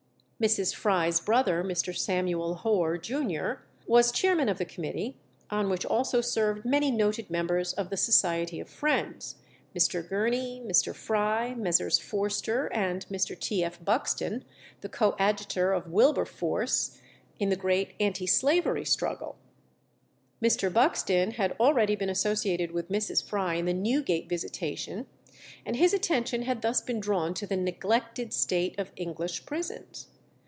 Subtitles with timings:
[0.41, 0.73] Mrs.
[0.73, 1.95] Fry's brother, Mr.
[1.95, 5.19] Samuel Hoare, Junior, was chairman of the committee,
[5.51, 9.35] on which also served many noted members of the Society of Friends
[9.77, 10.01] Mr.
[10.01, 10.95] Gurney, Mr.
[10.95, 11.99] Fry, Messrs.
[11.99, 13.39] Forster, and Mr.
[13.39, 13.63] T.
[13.63, 13.85] F.
[13.85, 14.43] Buxton,
[14.79, 16.99] the coadjutor of Wilberforce
[17.39, 19.35] in the great anti slavery struggle.
[20.41, 20.73] Mr.
[20.73, 23.23] Buxton had already been associated with Mrs.
[23.23, 25.05] Fry in the Newgate visitation,
[25.67, 30.07] and his attention had thus been drawn to the neglected state of English prisons.